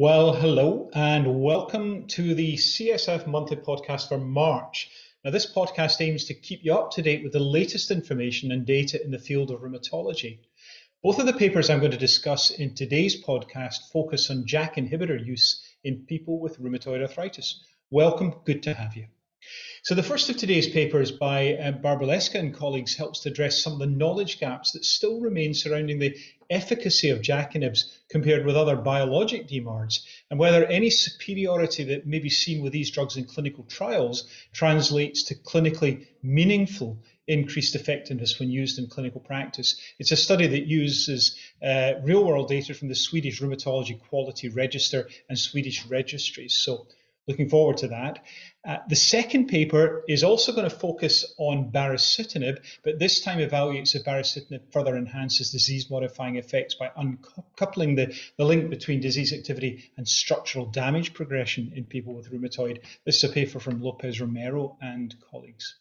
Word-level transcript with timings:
Well, 0.00 0.32
hello 0.32 0.88
and 0.94 1.42
welcome 1.42 2.06
to 2.06 2.34
the 2.34 2.54
CSF 2.54 3.26
monthly 3.26 3.58
podcast 3.58 4.08
for 4.08 4.16
March. 4.16 4.90
Now, 5.22 5.30
this 5.30 5.52
podcast 5.52 6.00
aims 6.00 6.24
to 6.24 6.32
keep 6.32 6.64
you 6.64 6.72
up 6.72 6.92
to 6.92 7.02
date 7.02 7.22
with 7.22 7.34
the 7.34 7.38
latest 7.38 7.90
information 7.90 8.50
and 8.50 8.64
data 8.64 9.04
in 9.04 9.10
the 9.10 9.18
field 9.18 9.50
of 9.50 9.60
rheumatology. 9.60 10.38
Both 11.02 11.18
of 11.18 11.26
the 11.26 11.34
papers 11.34 11.68
I'm 11.68 11.80
going 11.80 11.90
to 11.92 11.98
discuss 11.98 12.50
in 12.50 12.74
today's 12.74 13.22
podcast 13.22 13.90
focus 13.92 14.30
on 14.30 14.46
JAK 14.46 14.76
inhibitor 14.76 15.22
use 15.22 15.62
in 15.84 16.06
people 16.06 16.40
with 16.40 16.58
rheumatoid 16.58 17.02
arthritis. 17.02 17.62
Welcome, 17.90 18.36
good 18.46 18.62
to 18.62 18.72
have 18.72 18.96
you. 18.96 19.08
So 19.82 19.94
the 19.94 20.02
first 20.02 20.28
of 20.28 20.36
today's 20.36 20.68
papers 20.68 21.10
by 21.10 21.54
uh, 21.54 21.72
Barbulescu 21.72 22.34
and 22.34 22.54
colleagues 22.54 22.96
helps 22.96 23.20
to 23.20 23.30
address 23.30 23.62
some 23.62 23.72
of 23.72 23.78
the 23.78 23.86
knowledge 23.86 24.38
gaps 24.38 24.72
that 24.72 24.84
still 24.84 25.20
remain 25.20 25.54
surrounding 25.54 25.98
the 25.98 26.18
efficacy 26.50 27.08
of 27.08 27.22
inhibitors 27.22 27.84
compared 28.10 28.44
with 28.44 28.56
other 28.56 28.76
biologic 28.76 29.48
DMARDs, 29.48 30.00
and 30.30 30.38
whether 30.38 30.66
any 30.66 30.90
superiority 30.90 31.84
that 31.84 32.06
may 32.06 32.18
be 32.18 32.28
seen 32.28 32.62
with 32.62 32.74
these 32.74 32.90
drugs 32.90 33.16
in 33.16 33.24
clinical 33.24 33.64
trials 33.64 34.28
translates 34.52 35.22
to 35.24 35.34
clinically 35.34 36.06
meaningful 36.22 36.98
increased 37.26 37.74
effectiveness 37.74 38.38
when 38.38 38.50
used 38.50 38.78
in 38.78 38.86
clinical 38.86 39.20
practice. 39.20 39.80
It's 39.98 40.12
a 40.12 40.16
study 40.16 40.46
that 40.48 40.66
uses 40.66 41.38
uh, 41.62 41.92
real 42.02 42.24
world 42.24 42.48
data 42.48 42.74
from 42.74 42.88
the 42.88 42.94
Swedish 42.94 43.40
Rheumatology 43.40 43.98
Quality 43.98 44.50
Register 44.50 45.08
and 45.30 45.38
Swedish 45.38 45.86
registries. 45.86 46.54
So 46.54 46.86
looking 47.26 47.48
forward 47.48 47.76
to 47.78 47.88
that. 47.88 48.24
Uh, 48.64 48.78
the 48.88 48.96
second 48.96 49.46
paper 49.46 50.04
is 50.08 50.22
also 50.22 50.52
going 50.52 50.68
to 50.68 50.76
focus 50.76 51.34
on 51.38 51.70
baricitinib, 51.70 52.58
but 52.82 52.98
this 52.98 53.20
time 53.20 53.38
evaluates 53.38 53.94
if 53.94 54.04
baricitinib 54.04 54.60
further 54.72 54.96
enhances 54.96 55.50
disease 55.50 55.88
modifying 55.90 56.36
effects 56.36 56.74
by 56.74 56.90
uncoupling 56.96 57.94
the, 57.94 58.14
the 58.36 58.44
link 58.44 58.68
between 58.68 59.00
disease 59.00 59.32
activity 59.32 59.90
and 59.96 60.06
structural 60.06 60.66
damage 60.66 61.14
progression 61.14 61.72
in 61.74 61.84
people 61.84 62.14
with 62.14 62.30
rheumatoid. 62.30 62.80
This 63.04 63.22
is 63.22 63.30
a 63.30 63.32
paper 63.32 63.60
from 63.60 63.80
Lopez 63.80 64.20
Romero 64.20 64.76
and 64.80 65.14
colleagues. 65.30 65.76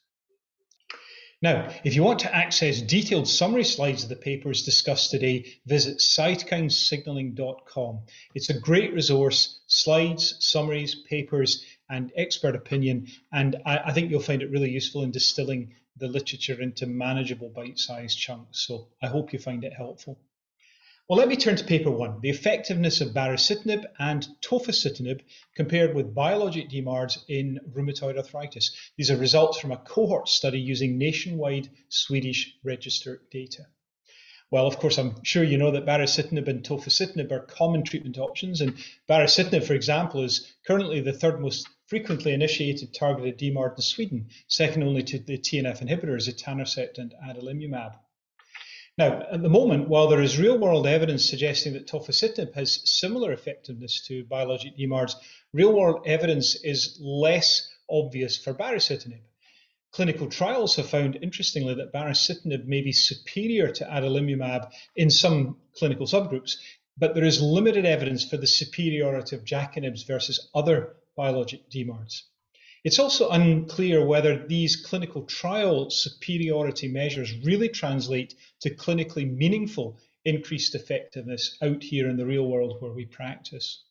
Now, 1.41 1.69
if 1.85 1.95
you 1.95 2.03
want 2.03 2.19
to 2.21 2.35
access 2.35 2.81
detailed 2.81 3.29
summary 3.29 3.63
slides 3.63 4.03
of 4.03 4.09
the 4.09 4.17
papers 4.17 4.63
discussed 4.63 5.11
today, 5.11 5.45
visit 5.65 5.99
cytokinesignaling.com. 5.99 7.99
It's 8.35 8.49
a 8.49 8.59
great 8.59 8.93
resource, 8.93 9.61
slides, 9.67 10.35
summaries, 10.39 10.95
papers, 10.95 11.63
and 11.89 12.11
expert 12.17 12.55
opinion, 12.55 13.07
and 13.31 13.55
I, 13.65 13.77
I 13.85 13.93
think 13.93 14.11
you'll 14.11 14.19
find 14.19 14.41
it 14.41 14.51
really 14.51 14.69
useful 14.69 15.03
in 15.03 15.11
distilling 15.11 15.75
the 15.95 16.09
literature 16.09 16.61
into 16.61 16.87
manageable 16.87 17.47
bite-sized 17.49 18.17
chunks. 18.17 18.67
So 18.67 18.89
I 19.01 19.07
hope 19.07 19.31
you 19.31 19.39
find 19.39 19.63
it 19.63 19.71
helpful. 19.73 20.19
Well, 21.09 21.17
let 21.17 21.27
me 21.27 21.37
turn 21.37 21.55
to 21.55 21.63
paper 21.63 21.89
one, 21.89 22.21
the 22.21 22.29
effectiveness 22.29 23.01
of 23.01 23.15
baricitinib 23.15 23.83
and 23.97 24.27
tofacitinib 24.41 25.21
compared 25.55 25.95
with 25.95 26.13
biologic 26.13 26.69
DMARDs 26.69 27.17
in 27.27 27.59
rheumatoid 27.73 28.15
arthritis. 28.15 28.75
These 28.95 29.09
are 29.09 29.17
results 29.17 29.59
from 29.59 29.71
a 29.71 29.77
cohort 29.77 30.29
study 30.29 30.61
using 30.61 30.99
nationwide 30.99 31.71
Swedish 31.89 32.53
register 32.63 33.23
data. 33.31 33.65
Well, 34.51 34.67
of 34.67 34.77
course, 34.77 34.99
I'm 34.99 35.23
sure 35.23 35.43
you 35.43 35.57
know 35.57 35.71
that 35.71 35.87
baricitinib 35.87 36.47
and 36.47 36.61
tofacitinib 36.61 37.31
are 37.31 37.39
common 37.39 37.83
treatment 37.83 38.19
options, 38.19 38.61
and 38.61 38.75
baricitinib, 39.09 39.63
for 39.63 39.73
example, 39.73 40.23
is 40.23 40.53
currently 40.67 41.01
the 41.01 41.13
third 41.13 41.41
most 41.41 41.67
frequently 41.87 42.33
initiated 42.33 42.93
targeted 42.93 43.39
DMARD 43.39 43.77
in 43.77 43.81
Sweden, 43.81 44.27
second 44.47 44.83
only 44.83 45.01
to 45.01 45.17
the 45.17 45.39
TNF 45.39 45.81
inhibitors 45.81 46.29
etanercept 46.29 46.99
and 46.99 47.15
adalimumab. 47.27 47.95
Now, 48.99 49.25
at 49.31 49.41
the 49.41 49.47
moment, 49.47 49.87
while 49.87 50.09
there 50.09 50.21
is 50.21 50.37
real 50.37 50.57
world 50.57 50.85
evidence 50.85 51.29
suggesting 51.29 51.71
that 51.71 51.87
tofacitinib 51.87 52.53
has 52.53 52.81
similar 52.83 53.31
effectiveness 53.31 54.05
to 54.07 54.25
biologic 54.25 54.75
DMARDs, 54.75 55.15
real 55.53 55.71
world 55.71 56.05
evidence 56.05 56.61
is 56.65 56.99
less 57.01 57.69
obvious 57.89 58.35
for 58.35 58.53
baricitinib. 58.53 59.21
Clinical 59.93 60.27
trials 60.27 60.75
have 60.75 60.89
found, 60.89 61.17
interestingly, 61.21 61.75
that 61.75 61.93
baricitinib 61.93 62.65
may 62.65 62.81
be 62.81 62.91
superior 62.91 63.71
to 63.71 63.85
adalimumab 63.85 64.69
in 64.97 65.09
some 65.09 65.55
clinical 65.77 66.05
subgroups, 66.05 66.57
but 66.97 67.15
there 67.15 67.23
is 67.23 67.41
limited 67.41 67.85
evidence 67.85 68.25
for 68.25 68.35
the 68.35 68.47
superiority 68.47 69.33
of 69.33 69.45
JAK 69.45 69.77
versus 70.07 70.49
other 70.53 70.97
biologic 71.15 71.69
DMARDs. 71.69 72.23
It's 72.83 72.99
also 72.99 73.29
unclear 73.29 74.05
whether 74.05 74.47
these 74.47 74.77
clinical 74.77 75.23
trial 75.25 75.89
superiority 75.89 76.87
measures 76.87 77.33
really 77.43 77.67
translate 77.67 78.35
to 78.61 78.73
clinically 78.73 79.29
meaningful 79.29 79.99
increased 80.23 80.75
effectiveness 80.75 81.57
out 81.61 81.83
here 81.83 82.09
in 82.09 82.15
the 82.15 82.25
real 82.25 82.47
world 82.47 82.81
where 82.81 82.93
we 82.93 83.05
practice. 83.05 83.83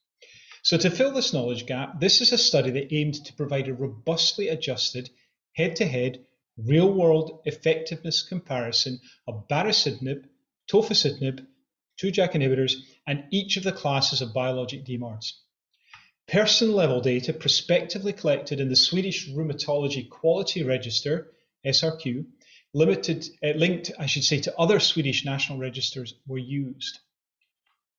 So, 0.62 0.78
to 0.78 0.91
fill 0.91 1.12
this 1.12 1.32
knowledge 1.32 1.66
gap, 1.66 2.00
this 2.00 2.21
is 2.21 2.32
a 2.32 2.38
study 2.38 2.71
that 2.71 2.93
aimed 2.93 3.25
to 3.26 3.34
provide 3.34 3.69
a 3.69 3.75
robustly 3.75 4.49
adjusted, 4.49 5.10
head 5.53 5.76
to 5.76 5.87
head, 5.87 6.25
real 6.56 6.93
world 6.93 7.43
effectiveness 7.44 8.22
comparison 8.22 9.00
of 9.26 9.47
baricitinib, 9.49 10.25
tofacitinib, 10.70 11.47
two 11.99 12.10
JAK 12.10 12.32
inhibitors, 12.32 12.75
and 13.06 13.25
each 13.31 13.56
of 13.56 13.65
the 13.65 13.72
classes 13.72 14.22
of 14.22 14.32
biologic 14.32 14.84
DMARDs. 14.84 15.32
Person 16.28 16.72
level 16.72 17.00
data 17.00 17.33
prospectively 17.33 18.12
collected 18.12 18.61
in 18.61 18.69
the 18.69 18.77
Swedish 18.77 19.31
Rheumatology 19.31 20.11
Quality 20.11 20.62
Register, 20.62 21.33
SRQ, 21.65 22.27
limited, 22.75 23.27
uh, 23.43 23.53
linked, 23.56 23.93
I 23.99 24.05
should 24.05 24.25
say, 24.25 24.38
to 24.41 24.55
other 24.59 24.78
Swedish 24.78 25.25
national 25.25 25.59
registers 25.59 26.12
were 26.27 26.37
used. 26.37 26.99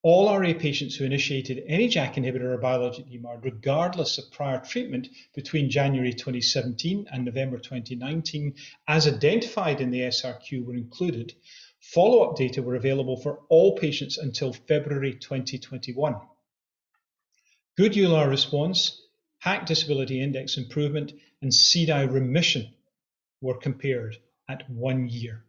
All 0.04 0.32
RA 0.32 0.54
patients 0.54 0.96
who 0.96 1.06
initiated 1.06 1.64
any 1.66 1.88
JAK 1.88 2.18
inhibitor 2.18 2.54
or 2.54 2.60
biologic 2.60 3.08
DMARD, 3.08 3.44
regardless 3.46 4.20
of 4.20 4.32
prior 4.32 4.60
treatment 4.60 5.08
between 5.34 5.72
January 5.72 6.14
2017 6.14 7.08
and 7.12 7.26
November 7.26 7.58
2019, 7.58 8.54
as 8.88 9.08
identified 9.08 9.82
in 9.82 9.90
the 9.90 10.02
SRQ, 10.02 10.66
were 10.66 10.76
included. 10.76 11.34
Follow 11.80 12.30
up 12.30 12.38
data 12.38 12.62
were 12.62 12.76
available 12.76 13.18
for 13.18 13.40
all 13.50 13.76
patients 13.76 14.20
until 14.20 14.54
February 14.54 15.16
2021. 15.16 16.16
Good 17.80 17.96
EULAR 17.96 18.28
response, 18.28 19.02
HAQ 19.38 19.66
disability 19.66 20.20
index 20.20 20.58
improvement, 20.58 21.14
and 21.42 21.50
CDAI 21.50 22.12
remission 22.12 22.74
were 23.40 23.58
compared 23.58 24.18
at 24.50 24.70
one 24.70 25.08
year. 25.08 25.46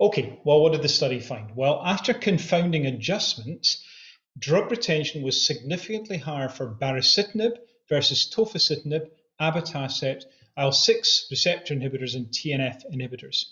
Okay, 0.00 0.40
well, 0.46 0.62
what 0.62 0.72
did 0.72 0.80
the 0.80 0.88
study 0.88 1.20
find? 1.20 1.54
Well, 1.54 1.82
after 1.84 2.14
confounding 2.14 2.86
adjustments, 2.86 3.84
drug 4.38 4.70
retention 4.70 5.20
was 5.20 5.46
significantly 5.46 6.16
higher 6.16 6.48
for 6.48 6.74
baricitinib 6.74 7.58
versus 7.90 8.32
tofacitinib, 8.34 9.10
abatacept, 9.38 10.24
IL-6 10.56 11.30
receptor 11.30 11.74
inhibitors, 11.74 12.14
and 12.14 12.28
TNF 12.28 12.82
inhibitors. 12.90 13.44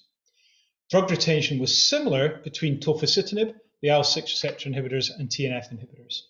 Drug 0.89 1.11
retention 1.11 1.59
was 1.59 1.87
similar 1.87 2.39
between 2.45 2.81
tofacitinib, 2.81 3.55
the 3.83 3.89
IL-6 3.89 4.23
receptor 4.23 4.71
inhibitors, 4.71 5.11
and 5.15 5.29
TNF 5.29 5.71
inhibitors. 5.71 6.23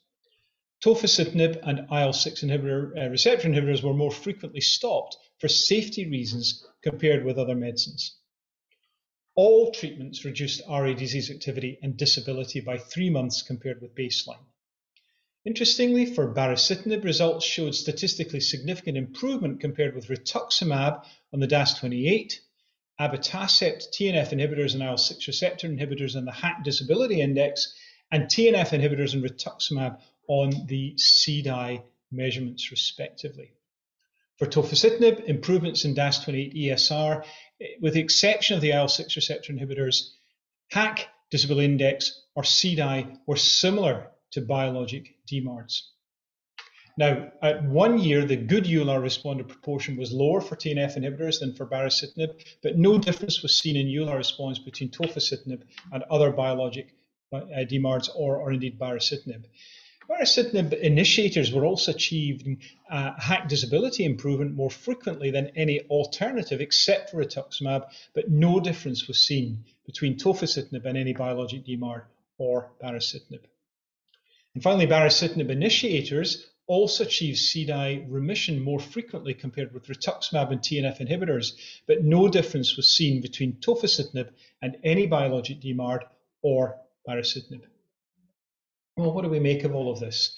Tofacitinib 0.85 1.61
and 1.63 1.79
IL-6 1.79 2.43
inhibitor, 2.43 2.91
uh, 2.99 3.09
receptor 3.09 3.49
inhibitors 3.49 3.85
were 3.85 3.95
more 3.95 4.11
frequently 4.11 4.61
stopped 4.61 5.17
for 5.39 5.47
safety 5.47 6.09
reasons 6.09 6.67
compared 6.83 7.25
with 7.25 7.39
other 7.39 7.55
medicines. 7.55 8.19
All 9.37 9.71
treatments 9.71 10.25
reduced 10.25 10.61
RA 10.69 10.93
disease 10.93 11.31
activity 11.31 11.79
and 11.83 11.97
disability 11.97 12.61
by 12.61 12.79
three 12.79 13.11
months 13.11 13.43
compared 13.43 13.81
with 13.81 13.95
baseline. 13.95 14.45
Interestingly, 15.45 16.05
for 16.05 16.35
baricitinib, 16.35 17.05
results 17.05 17.45
showed 17.47 17.75
statistically 17.75 18.41
significant 18.41 18.97
improvement 18.97 19.61
compared 19.61 19.95
with 19.95 20.09
rituximab 20.09 21.05
on 21.33 21.41
the 21.41 21.49
DAS28, 21.49 22.41
abatacept, 23.01 23.87
TNF 23.95 24.31
inhibitors 24.31 24.75
and 24.75 24.83
IL-6 24.83 25.27
receptor 25.27 25.69
inhibitors 25.69 26.17
on 26.17 26.25
the 26.25 26.33
HAQ 26.33 26.65
disability 26.65 27.21
index, 27.21 27.73
and 28.11 28.25
TNF 28.25 28.71
inhibitors 28.71 29.15
and 29.15 29.25
rituximab 29.25 29.99
on 30.29 30.67
the 30.67 30.95
CDAI 30.95 31.83
measurements 32.11 32.71
respectively. 32.71 33.53
For 34.39 34.47
tofacitinib, 34.47 35.25
improvements 35.25 35.85
in 35.85 35.95
DAS28 35.95 36.55
ESR, 36.57 37.25
with 37.81 37.95
the 37.95 38.01
exception 38.01 38.57
of 38.57 38.63
the 38.63 38.73
IL-6 38.73 39.15
receptor 39.17 39.53
inhibitors, 39.53 40.11
HAQ, 40.71 41.07
disability 41.31 41.67
index 41.67 42.23
or 42.35 42.43
CDAI 42.43 43.19
were 43.27 43.37
similar 43.37 44.11
to 44.33 44.41
biologic 44.41 45.15
DMARDs. 45.31 45.83
Now, 46.99 47.33
at 47.41 47.65
one 47.65 47.99
year, 47.99 48.25
the 48.27 48.37
good 48.37 48.65
EULAR 48.65 49.01
responder 49.01 49.49
proportion 49.49 49.97
was 49.97 50.13
lower 50.13 50.43
for 50.43 50.57
TNF 50.57 50.99
inhibitors 50.99 51.41
than 51.41 51.55
for 51.55 51.67
baricitinib, 51.67 52.45
but 52.63 52.77
no 52.77 52.99
difference 52.99 53.43
was 53.43 53.59
seen 53.59 53.77
in 53.77 53.87
EULAR 53.87 54.19
response 54.19 54.59
between 54.59 54.91
tofacitinib 54.91 55.63
and 55.91 56.03
other 56.11 56.31
biologic 56.31 56.95
uh, 57.33 57.41
DMARDs 57.71 58.11
or, 58.15 58.37
or 58.37 58.53
indeed 58.53 58.79
baricitinib. 58.79 59.45
Baricitinib 60.13 60.75
initiators 60.75 61.53
were 61.53 61.65
also 61.65 61.91
achieving 61.91 62.61
uh, 62.91 63.13
HAQ 63.19 63.49
disability 63.49 64.05
improvement 64.05 64.55
more 64.55 64.69
frequently 64.69 65.31
than 65.31 65.51
any 65.57 65.81
alternative 65.89 66.61
except 66.61 67.11
for 67.11 67.25
rituximab, 67.25 67.89
but 68.13 68.31
no 68.31 68.61
difference 68.61 69.09
was 69.09 69.19
seen 69.19 69.65
between 69.87 70.19
tofacitinib 70.19 70.85
and 70.85 70.99
any 70.99 71.15
biologic 71.15 71.65
DMARD 71.65 72.03
or 72.37 72.71
baricitinib. 72.83 73.41
And 74.53 74.63
finally, 74.63 74.87
baricitinib 74.87 75.49
initiators 75.49 76.47
also 76.67 77.05
achieve 77.05 77.37
CDAI 77.37 78.05
remission 78.07 78.61
more 78.61 78.81
frequently 78.81 79.33
compared 79.33 79.73
with 79.73 79.87
rituximab 79.87 80.51
and 80.51 80.61
TNF 80.61 81.01
inhibitors, 81.01 81.53
but 81.87 82.05
no 82.05 82.29
difference 82.29 82.77
was 82.77 82.89
seen 82.89 83.23
between 83.23 83.55
tofacitinib 83.55 84.29
and 84.61 84.77
any 84.85 85.07
biologic 85.07 85.61
DMARD 85.61 86.03
or 86.43 86.77
baricitinib. 87.09 87.63
Well, 88.97 89.13
what 89.13 89.23
do 89.23 89.31
we 89.31 89.41
make 89.41 89.65
of 89.65 89.75
all 89.75 89.91
of 89.91 90.01
this? 90.01 90.37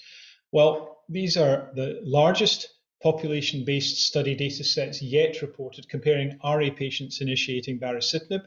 Well, 0.51 1.03
these 1.09 1.35
are 1.35 1.71
the 1.75 1.99
largest 2.03 2.69
population-based 3.03 3.97
study 3.97 4.33
data 4.33 4.63
sets 4.63 5.01
yet 5.01 5.41
reported 5.41 5.89
comparing 5.89 6.39
RA 6.43 6.69
patients 6.75 7.19
initiating 7.19 7.79
baricitinib, 7.79 8.45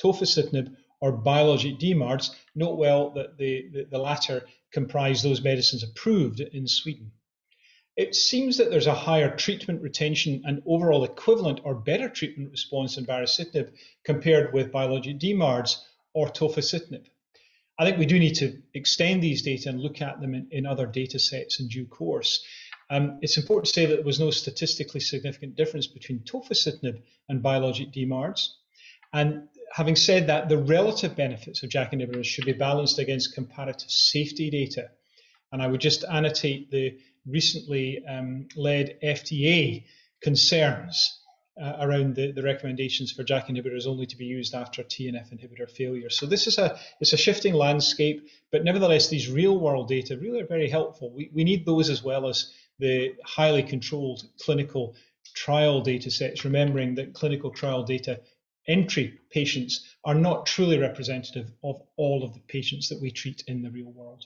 tofacitinib, 0.00 0.76
or 1.00 1.12
biologic 1.12 1.78
DMARDs. 1.78 2.30
Note 2.54 2.76
well 2.76 3.10
that 3.10 3.38
the, 3.38 3.68
the, 3.72 3.84
the 3.84 3.98
latter 3.98 4.46
comprise 4.72 5.22
those 5.22 5.42
medicines 5.42 5.82
approved 5.82 6.40
in 6.40 6.68
Sweden. 6.68 7.12
It 7.96 8.14
seems 8.14 8.58
that 8.58 8.70
there's 8.70 8.86
a 8.86 8.94
higher 8.94 9.34
treatment 9.34 9.80
retention 9.80 10.42
and 10.44 10.62
overall 10.66 11.02
equivalent 11.02 11.60
or 11.64 11.74
better 11.74 12.10
treatment 12.10 12.50
response 12.50 12.98
in 12.98 13.06
baricitinib 13.06 13.72
compared 14.04 14.52
with 14.52 14.70
biologic 14.70 15.18
DMARDs 15.18 15.82
or 16.12 16.28
tofacitinib. 16.28 17.06
I 17.78 17.84
think 17.84 17.98
we 17.98 18.06
do 18.06 18.18
need 18.18 18.36
to 18.36 18.62
extend 18.74 19.22
these 19.22 19.42
data 19.42 19.68
and 19.68 19.80
look 19.80 20.00
at 20.00 20.20
them 20.20 20.34
in, 20.34 20.48
in 20.50 20.66
other 20.66 20.86
data 20.86 21.18
sets 21.18 21.60
in 21.60 21.68
due 21.68 21.86
course. 21.86 22.44
Um, 22.88 23.18
it's 23.20 23.36
important 23.36 23.66
to 23.66 23.72
say 23.72 23.86
that 23.86 23.96
there 23.96 24.04
was 24.04 24.20
no 24.20 24.30
statistically 24.30 25.00
significant 25.00 25.56
difference 25.56 25.86
between 25.86 26.20
tofacitinib 26.20 27.02
and 27.28 27.42
biologic 27.42 27.92
DMARDs. 27.92 28.48
And 29.12 29.48
having 29.72 29.96
said 29.96 30.28
that, 30.28 30.48
the 30.48 30.58
relative 30.58 31.16
benefits 31.16 31.62
of 31.62 31.70
JAK 31.70 31.92
inhibitors 31.92 32.24
should 32.24 32.46
be 32.46 32.52
balanced 32.52 32.98
against 32.98 33.34
comparative 33.34 33.90
safety 33.90 34.50
data. 34.50 34.90
And 35.52 35.60
I 35.60 35.66
would 35.66 35.80
just 35.80 36.04
annotate 36.04 36.70
the 36.70 36.98
recently 37.26 38.04
um, 38.06 38.48
led 38.56 38.98
FDA 39.02 39.84
concerns 40.22 41.20
uh, 41.60 41.76
around 41.80 42.14
the, 42.14 42.32
the 42.32 42.42
recommendations 42.42 43.12
for 43.12 43.24
JAK 43.24 43.48
inhibitors 43.48 43.86
only 43.86 44.06
to 44.06 44.16
be 44.16 44.26
used 44.26 44.54
after 44.54 44.82
TNF 44.82 45.32
inhibitor 45.32 45.70
failure. 45.70 46.10
So 46.10 46.26
this 46.26 46.46
is 46.46 46.58
a 46.58 46.78
it's 47.00 47.12
a 47.12 47.16
shifting 47.16 47.54
landscape, 47.54 48.28
but 48.52 48.64
nevertheless, 48.64 49.08
these 49.08 49.30
real 49.30 49.58
world 49.58 49.88
data 49.88 50.18
really 50.18 50.40
are 50.40 50.46
very 50.46 50.68
helpful. 50.68 51.10
We, 51.14 51.30
we 51.32 51.44
need 51.44 51.64
those 51.64 51.88
as 51.88 52.02
well 52.02 52.28
as 52.28 52.52
the 52.78 53.14
highly 53.24 53.62
controlled 53.62 54.24
clinical 54.38 54.94
trial 55.34 55.80
data 55.80 56.10
sets, 56.10 56.44
remembering 56.44 56.94
that 56.96 57.14
clinical 57.14 57.50
trial 57.50 57.84
data 57.84 58.20
entry 58.68 59.18
patients 59.30 59.96
are 60.04 60.14
not 60.14 60.46
truly 60.46 60.78
representative 60.78 61.50
of 61.62 61.80
all 61.96 62.24
of 62.24 62.34
the 62.34 62.40
patients 62.40 62.88
that 62.88 63.00
we 63.00 63.10
treat 63.10 63.42
in 63.46 63.62
the 63.62 63.70
real 63.70 63.92
world. 63.92 64.24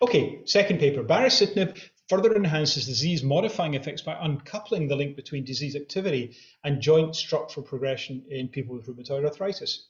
Okay, 0.00 0.40
second 0.46 0.80
paper. 0.80 1.04
Baricitinib 1.04 1.78
further 2.08 2.34
enhances 2.34 2.86
disease 2.86 3.22
modifying 3.22 3.74
effects 3.74 4.02
by 4.02 4.14
uncoupling 4.14 4.88
the 4.88 4.96
link 4.96 5.16
between 5.16 5.44
disease 5.44 5.76
activity 5.76 6.36
and 6.64 6.80
joint 6.80 7.16
structural 7.16 7.64
progression 7.64 8.24
in 8.28 8.48
people 8.48 8.74
with 8.74 8.86
rheumatoid 8.86 9.24
arthritis. 9.24 9.88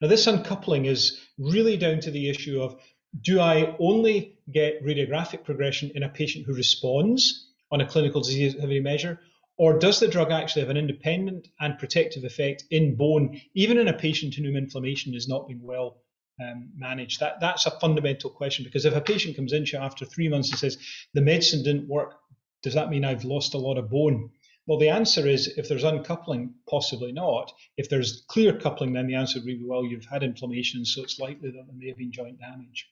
Now, 0.00 0.08
this 0.08 0.26
uncoupling 0.26 0.86
is 0.86 1.20
really 1.38 1.76
down 1.76 2.00
to 2.00 2.10
the 2.10 2.28
issue 2.28 2.60
of 2.60 2.80
do 3.20 3.40
I 3.40 3.76
only 3.78 4.38
get 4.50 4.82
radiographic 4.84 5.44
progression 5.44 5.92
in 5.94 6.02
a 6.02 6.08
patient 6.08 6.46
who 6.46 6.54
responds 6.54 7.52
on 7.70 7.80
a 7.80 7.86
clinical 7.86 8.20
disease 8.20 8.54
activity 8.54 8.80
measure, 8.80 9.20
or 9.56 9.78
does 9.78 10.00
the 10.00 10.08
drug 10.08 10.32
actually 10.32 10.62
have 10.62 10.70
an 10.70 10.76
independent 10.76 11.48
and 11.60 11.78
protective 11.78 12.24
effect 12.24 12.64
in 12.70 12.96
bone, 12.96 13.40
even 13.54 13.78
in 13.78 13.88
a 13.88 13.96
patient 13.96 14.36
in 14.36 14.44
whom 14.44 14.56
inflammation 14.56 15.12
has 15.14 15.28
not 15.28 15.46
been 15.46 15.62
well 15.62 16.02
um, 16.40 16.70
managed? 16.76 17.20
That, 17.20 17.40
that's 17.40 17.66
a 17.66 17.78
fundamental 17.80 18.30
question 18.30 18.64
because 18.64 18.84
if 18.84 18.94
a 18.94 19.00
patient 19.00 19.36
comes 19.36 19.52
in 19.52 19.64
after 19.76 20.04
three 20.04 20.28
months 20.28 20.50
and 20.50 20.58
says, 20.58 20.78
the 21.14 21.20
medicine 21.20 21.62
didn't 21.62 21.88
work, 21.88 22.14
does 22.62 22.74
that 22.74 22.90
mean 22.90 23.04
I've 23.04 23.24
lost 23.24 23.54
a 23.54 23.58
lot 23.58 23.78
of 23.78 23.90
bone? 23.90 24.30
Well, 24.66 24.78
the 24.78 24.88
answer 24.88 25.26
is 25.28 25.48
if 25.58 25.68
there's 25.68 25.84
uncoupling, 25.84 26.54
possibly 26.68 27.12
not. 27.12 27.52
If 27.76 27.90
there's 27.90 28.24
clear 28.28 28.58
coupling, 28.58 28.94
then 28.94 29.06
the 29.06 29.16
answer 29.16 29.38
would 29.38 29.46
be 29.46 29.62
well, 29.62 29.84
you've 29.84 30.06
had 30.06 30.22
inflammation, 30.22 30.86
so 30.86 31.02
it's 31.02 31.18
likely 31.18 31.50
that 31.50 31.66
there 31.66 31.76
may 31.76 31.88
have 31.88 31.98
been 31.98 32.12
joint 32.12 32.40
damage. 32.40 32.88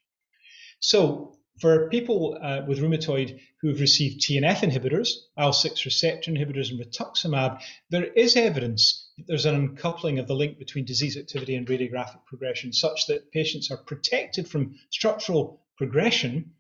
So, 0.81 1.39
for 1.61 1.89
people 1.89 2.39
uh, 2.43 2.63
with 2.67 2.81
rheumatoid 2.81 3.41
who've 3.61 3.81
received 3.81 4.21
TNF 4.21 4.61
inhibitors, 4.61 5.09
IL-6 5.39 5.85
receptor 5.85 6.31
inhibitors, 6.31 6.71
and 6.71 6.81
rituximab, 6.81 7.63
there 7.91 8.05
is 8.05 8.37
evidence 8.37 9.02
there's 9.27 9.47
an 9.47 9.55
uncoupling 9.55 10.19
of 10.19 10.27
the 10.27 10.35
link 10.35 10.59
between 10.59 10.85
disease 10.85 11.17
activity 11.17 11.55
and 11.55 11.67
radiographic 11.67 12.25
progression, 12.27 12.73
such 12.73 13.07
that 13.07 13.31
patients 13.31 13.71
are 13.71 13.77
protected 13.77 14.49
from 14.49 14.75
structural 14.91 15.63
progression, 15.77 16.53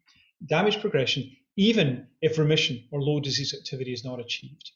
damage 0.44 0.81
progression, 0.81 1.37
even 1.56 2.06
if 2.20 2.38
remission 2.38 2.84
or 2.90 3.02
low 3.02 3.20
disease 3.20 3.54
activity 3.54 3.93
is 3.93 4.04
not 4.04 4.20
achieved. 4.20 4.70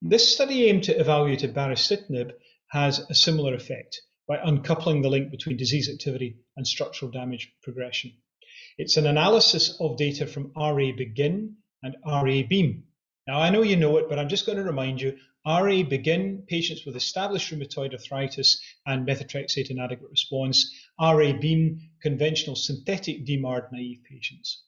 This 0.00 0.32
study 0.32 0.66
aimed 0.66 0.84
to 0.84 0.98
evaluate 0.98 1.42
if 1.42 1.54
baricitinib 1.54 2.32
has 2.70 2.98
a 3.10 3.14
similar 3.14 3.54
effect 3.54 4.00
by 4.28 4.38
uncoupling 4.38 5.02
the 5.02 5.08
link 5.08 5.30
between 5.30 5.56
disease 5.56 5.88
activity 5.88 6.36
and 6.56 6.66
structural 6.66 7.10
damage 7.10 7.52
progression. 7.62 8.12
It's 8.76 8.96
an 8.96 9.06
analysis 9.06 9.76
of 9.80 9.96
data 9.96 10.26
from 10.26 10.52
RA 10.54 10.92
Begin 10.96 11.56
and 11.82 11.96
RA 12.06 12.42
Beam. 12.48 12.84
Now, 13.26 13.40
I 13.40 13.50
know 13.50 13.62
you 13.62 13.76
know 13.76 13.96
it, 13.96 14.08
but 14.08 14.18
I'm 14.18 14.28
just 14.28 14.46
going 14.46 14.58
to 14.58 14.64
remind 14.64 15.00
you 15.00 15.18
RA 15.48 15.82
Begin, 15.82 16.44
patients 16.46 16.84
with 16.84 16.94
established 16.94 17.50
rheumatoid 17.50 17.94
arthritis 17.94 18.60
and 18.84 19.08
methotrexate 19.08 19.70
inadequate 19.70 20.10
response. 20.10 20.70
RA 21.00 21.32
Beam, 21.32 21.80
conventional 22.02 22.54
synthetic 22.54 23.24
DMARD 23.24 23.72
naive 23.72 24.00
patients. 24.04 24.64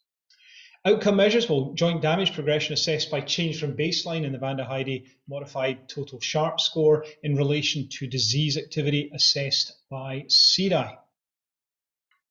Outcome 0.87 1.17
measures, 1.17 1.50
well, 1.50 1.75
joint 1.75 2.00
damage 2.00 2.32
progression 2.32 2.73
assessed 2.73 3.11
by 3.11 3.21
change 3.21 3.61
from 3.61 3.77
baseline 3.77 4.25
in 4.25 4.32
the 4.32 4.38
Vande 4.38 5.05
modified 5.29 5.87
total 5.87 6.19
sharp 6.19 6.59
score 6.59 7.05
in 7.23 7.37
relation 7.37 7.87
to 7.91 8.06
disease 8.06 8.56
activity 8.56 9.11
assessed 9.12 9.75
by 9.91 10.25
CDAI. 10.29 10.97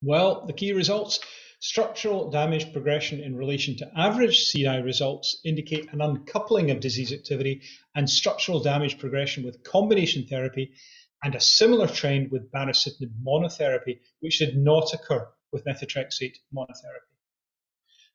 Well, 0.02 0.48
the 0.48 0.54
key 0.54 0.74
results 0.74 1.20
Structural 1.62 2.30
damage 2.30 2.72
progression 2.72 3.20
in 3.20 3.36
relation 3.36 3.76
to 3.76 3.92
average 3.94 4.50
CDAI 4.50 4.82
results 4.82 5.42
indicate 5.44 5.92
an 5.92 6.00
uncoupling 6.00 6.72
of 6.72 6.80
disease 6.80 7.12
activity 7.12 7.62
and 7.94 8.10
structural 8.10 8.62
damage 8.62 8.98
progression 8.98 9.44
with 9.44 9.62
combination 9.64 10.26
therapy, 10.26 10.72
and 11.22 11.36
a 11.36 11.42
similar 11.42 11.86
trend 11.86 12.32
with 12.32 12.50
baricitinib 12.50 13.12
monotherapy, 13.22 14.00
which 14.22 14.40
did 14.40 14.56
not 14.56 14.94
occur 14.94 15.28
with 15.52 15.66
methotrexate 15.66 16.38
monotherapy. 16.56 17.12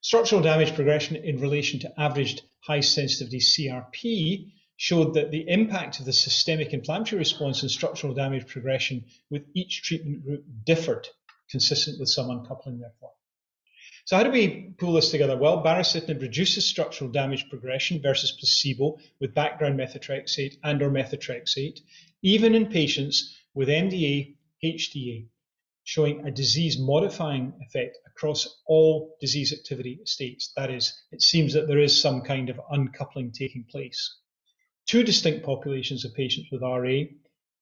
Structural 0.01 0.41
damage 0.41 0.73
progression 0.73 1.15
in 1.15 1.39
relation 1.39 1.79
to 1.81 2.01
averaged 2.01 2.41
high 2.61 2.79
sensitivity 2.79 3.39
CRP 3.39 4.53
showed 4.77 5.13
that 5.13 5.29
the 5.29 5.47
impact 5.47 5.99
of 5.99 6.05
the 6.05 6.13
systemic 6.13 6.73
inflammatory 6.73 7.19
response 7.19 7.61
and 7.61 7.69
structural 7.69 8.15
damage 8.15 8.47
progression 8.47 9.05
with 9.29 9.45
each 9.53 9.83
treatment 9.83 10.23
group 10.23 10.43
differed, 10.63 11.07
consistent 11.51 11.99
with 11.99 12.09
some 12.09 12.31
uncoupling, 12.31 12.79
therefore. 12.79 13.11
So 14.05 14.15
how 14.15 14.23
do 14.23 14.29
we 14.29 14.75
pull 14.77 14.93
this 14.93 15.09
together? 15.09 15.35
Well, 15.35 15.63
baricitinib 15.63 16.21
reduces 16.21 16.63
structural 16.63 17.09
damage 17.09 17.49
progression 17.49 18.03
versus 18.03 18.31
placebo 18.39 18.99
with 19.19 19.33
background 19.33 19.79
methotrexate 19.79 20.57
and 20.63 20.79
or 20.83 20.91
methotrexate, 20.91 21.79
even 22.21 22.53
in 22.53 22.67
patients 22.67 23.35
with 23.55 23.67
MDA, 23.67 24.35
HDA, 24.63 25.25
showing 25.85 26.23
a 26.23 26.29
disease 26.29 26.77
modifying 26.77 27.53
effect 27.65 27.97
across 28.05 28.61
all 28.67 29.17
disease 29.19 29.51
activity 29.51 29.99
states. 30.05 30.53
That 30.55 30.69
is, 30.69 30.93
it 31.11 31.23
seems 31.23 31.53
that 31.53 31.67
there 31.67 31.79
is 31.79 31.99
some 31.99 32.21
kind 32.21 32.51
of 32.51 32.61
uncoupling 32.71 33.31
taking 33.31 33.63
place. 33.63 34.19
Two 34.85 35.03
distinct 35.03 35.43
populations 35.43 36.05
of 36.05 36.13
patients 36.13 36.49
with 36.51 36.61
RA, 36.61 37.05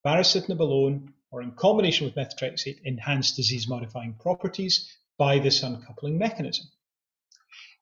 baricitinib 0.06 0.60
alone 0.60 1.14
or 1.32 1.42
in 1.42 1.52
combination 1.54 2.06
with 2.06 2.16
methotrexate 2.16 2.82
enhanced 2.84 3.38
disease 3.38 3.70
modifying 3.70 4.16
properties 4.20 4.94
by 5.24 5.40
this 5.40 5.64
uncoupling 5.64 6.18
mechanism. 6.18 6.66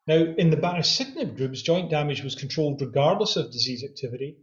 Now, 0.06 0.20
in 0.42 0.52
the 0.52 0.58
baricitinib 0.58 1.38
groups, 1.38 1.64
joint 1.64 1.90
damage 1.90 2.24
was 2.24 2.36
controlled 2.36 2.80
regardless 2.80 3.36
of 3.36 3.52
disease 3.52 3.84
activity, 3.84 4.38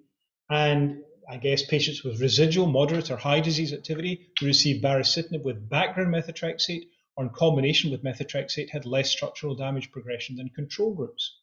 and 0.50 1.04
I 1.30 1.36
guess 1.36 1.64
patients 1.64 2.02
with 2.02 2.20
residual, 2.20 2.66
moderate, 2.66 3.12
or 3.12 3.16
high 3.16 3.38
disease 3.38 3.72
activity 3.72 4.30
who 4.40 4.46
received 4.46 4.82
baricitinib 4.82 5.44
with 5.44 5.68
background 5.68 6.12
methotrexate 6.12 6.86
or 7.16 7.22
in 7.26 7.30
combination 7.30 7.92
with 7.92 8.02
methotrexate 8.02 8.70
had 8.70 8.84
less 8.84 9.10
structural 9.10 9.54
damage 9.54 9.92
progression 9.92 10.34
than 10.34 10.48
control 10.48 10.92
groups. 10.92 11.38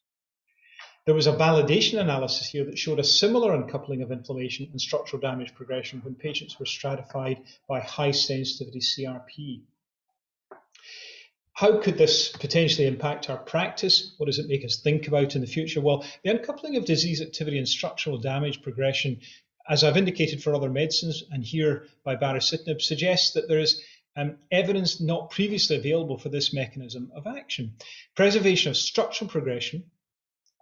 There 1.06 1.14
was 1.14 1.26
a 1.26 1.32
validation 1.32 1.98
analysis 1.98 2.48
here 2.48 2.66
that 2.66 2.78
showed 2.78 2.98
a 2.98 3.04
similar 3.04 3.54
uncoupling 3.54 4.02
of 4.02 4.12
inflammation 4.12 4.68
and 4.72 4.80
structural 4.80 5.22
damage 5.22 5.54
progression 5.54 6.02
when 6.02 6.16
patients 6.16 6.58
were 6.58 6.66
stratified 6.66 7.38
by 7.66 7.80
high 7.80 8.10
sensitivity 8.10 8.80
CRP. 8.80 9.62
How 11.56 11.78
could 11.80 11.96
this 11.96 12.28
potentially 12.28 12.86
impact 12.86 13.30
our 13.30 13.38
practice? 13.38 14.12
What 14.18 14.26
does 14.26 14.38
it 14.38 14.46
make 14.46 14.62
us 14.62 14.76
think 14.76 15.08
about 15.08 15.34
in 15.36 15.40
the 15.40 15.46
future? 15.46 15.80
Well, 15.80 16.04
the 16.22 16.28
uncoupling 16.28 16.76
of 16.76 16.84
disease 16.84 17.22
activity 17.22 17.56
and 17.56 17.66
structural 17.66 18.18
damage 18.18 18.60
progression, 18.60 19.20
as 19.66 19.82
I've 19.82 19.96
indicated 19.96 20.42
for 20.42 20.54
other 20.54 20.68
medicines 20.68 21.24
and 21.30 21.42
here 21.42 21.86
by 22.04 22.14
baricitinib, 22.14 22.82
suggests 22.82 23.32
that 23.32 23.48
there 23.48 23.58
is 23.58 23.82
um, 24.16 24.36
evidence 24.52 25.00
not 25.00 25.30
previously 25.30 25.76
available 25.76 26.18
for 26.18 26.28
this 26.28 26.52
mechanism 26.52 27.10
of 27.16 27.26
action. 27.26 27.76
Preservation 28.14 28.68
of 28.68 28.76
structural 28.76 29.30
progression 29.30 29.84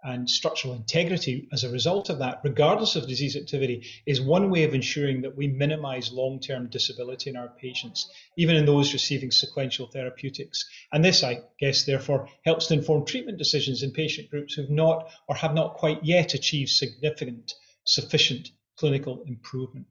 and 0.05 0.29
structural 0.29 0.75
integrity 0.75 1.47
as 1.51 1.63
a 1.63 1.71
result 1.71 2.09
of 2.09 2.19
that, 2.19 2.39
regardless 2.43 2.95
of 2.95 3.07
disease 3.07 3.35
activity, 3.35 3.83
is 4.05 4.21
one 4.21 4.51
way 4.51 4.63
of 4.63 4.75
ensuring 4.75 5.21
that 5.21 5.35
we 5.35 5.47
minimize 5.47 6.11
long 6.11 6.39
term 6.39 6.69
disability 6.69 7.31
in 7.31 7.35
our 7.35 7.49
patients, 7.59 8.09
even 8.37 8.55
in 8.55 8.65
those 8.65 8.93
receiving 8.93 9.31
sequential 9.31 9.87
therapeutics. 9.87 10.63
And 10.93 11.03
this, 11.03 11.23
I 11.23 11.41
guess, 11.59 11.85
therefore, 11.85 12.29
helps 12.45 12.67
to 12.67 12.75
inform 12.75 13.05
treatment 13.05 13.39
decisions 13.39 13.81
in 13.81 13.91
patient 13.91 14.29
groups 14.29 14.53
who've 14.53 14.69
not 14.69 15.09
or 15.27 15.35
have 15.35 15.55
not 15.55 15.73
quite 15.73 16.03
yet 16.03 16.35
achieved 16.35 16.69
significant, 16.69 17.53
sufficient 17.83 18.49
clinical 18.77 19.23
improvement. 19.25 19.87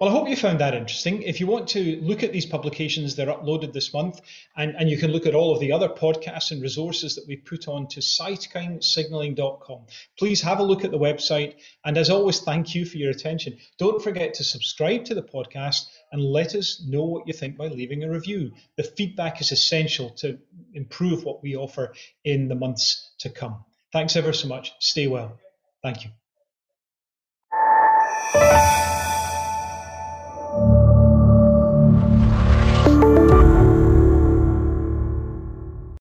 Well, 0.00 0.10
I 0.10 0.12
hope 0.12 0.28
you 0.28 0.36
found 0.36 0.60
that 0.60 0.74
interesting. 0.74 1.22
If 1.22 1.40
you 1.40 1.46
want 1.46 1.68
to 1.68 2.00
look 2.00 2.22
at 2.22 2.32
these 2.32 2.46
publications, 2.46 3.14
they're 3.14 3.26
uploaded 3.26 3.72
this 3.72 3.92
month, 3.92 4.20
and, 4.56 4.74
and 4.76 4.90
you 4.90 4.98
can 4.98 5.12
look 5.12 5.26
at 5.26 5.34
all 5.34 5.52
of 5.54 5.60
the 5.60 5.72
other 5.72 5.88
podcasts 5.88 6.50
and 6.50 6.60
resources 6.60 7.14
that 7.14 7.26
we've 7.26 7.44
put 7.44 7.68
on 7.68 7.86
to 7.88 8.00
cytokinesignaling.com. 8.00 9.86
Please 10.18 10.40
have 10.42 10.58
a 10.58 10.62
look 10.62 10.84
at 10.84 10.90
the 10.90 10.98
website, 10.98 11.54
and 11.84 11.96
as 11.96 12.10
always, 12.10 12.40
thank 12.40 12.74
you 12.74 12.84
for 12.84 12.96
your 12.96 13.10
attention. 13.10 13.56
Don't 13.78 14.02
forget 14.02 14.34
to 14.34 14.44
subscribe 14.44 15.04
to 15.04 15.14
the 15.14 15.22
podcast 15.22 15.86
and 16.10 16.22
let 16.22 16.54
us 16.54 16.82
know 16.86 17.04
what 17.04 17.26
you 17.26 17.32
think 17.32 17.56
by 17.56 17.68
leaving 17.68 18.02
a 18.04 18.10
review. 18.10 18.52
The 18.76 18.82
feedback 18.82 19.40
is 19.40 19.52
essential 19.52 20.10
to 20.16 20.38
improve 20.74 21.24
what 21.24 21.42
we 21.42 21.56
offer 21.56 21.94
in 22.24 22.48
the 22.48 22.54
months 22.54 23.12
to 23.18 23.30
come. 23.30 23.64
Thanks 23.92 24.16
ever 24.16 24.32
so 24.32 24.48
much. 24.48 24.72
Stay 24.80 25.06
well. 25.06 25.38
Thank 25.82 26.04
you. 26.04 26.10